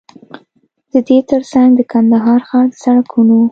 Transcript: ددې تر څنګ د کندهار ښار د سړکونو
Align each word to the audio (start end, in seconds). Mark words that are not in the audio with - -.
ددې 0.91 1.17
تر 1.29 1.41
څنګ 1.51 1.69
د 1.75 1.79
کندهار 1.91 2.39
ښار 2.47 2.65
د 2.71 2.73
سړکونو 2.83 3.39